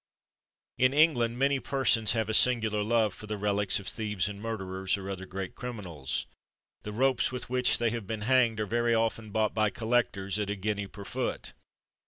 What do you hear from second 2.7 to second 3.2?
love